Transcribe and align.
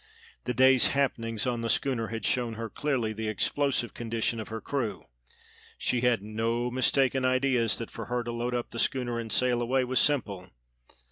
The 0.45 0.53
day's 0.55 0.87
happenings 0.87 1.45
on 1.45 1.61
the 1.61 1.69
schooner 1.69 2.07
had 2.07 2.25
shown 2.25 2.53
her 2.55 2.71
clearly 2.71 3.13
the 3.13 3.27
explosive 3.27 3.93
condition 3.93 4.39
of 4.39 4.47
her 4.47 4.59
crew; 4.59 5.05
she 5.77 6.01
had 6.01 6.23
no 6.23 6.71
mistaken 6.71 7.23
ideas 7.23 7.77
that 7.77 7.91
for 7.91 8.05
her 8.05 8.23
to 8.23 8.31
load 8.31 8.55
up 8.55 8.71
the 8.71 8.79
schooner 8.79 9.19
and 9.19 9.31
sail 9.31 9.61
away 9.61 9.83
was 9.83 9.99
simple. 9.99 10.49